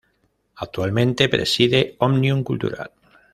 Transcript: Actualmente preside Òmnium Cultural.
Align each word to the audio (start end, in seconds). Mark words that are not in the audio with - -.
Actualmente 0.55 1.29
preside 1.29 1.79
Òmnium 2.09 2.41
Cultural. 2.43 2.89